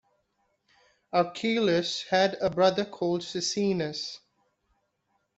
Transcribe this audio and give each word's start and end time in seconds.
Archelaus 1.13 2.01
had 2.09 2.35
a 2.41 2.49
brother 2.49 2.85
called 2.85 3.21
Sisines. 3.21 4.17